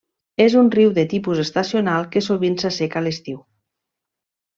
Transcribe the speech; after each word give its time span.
És 0.43 0.53
un 0.59 0.69
riu 0.75 0.93
de 0.95 1.03
tipus 1.11 1.41
estacional 1.43 2.07
que 2.15 2.23
sovint 2.29 2.57
s'asseca 2.63 3.05
l'estiu. 3.09 3.39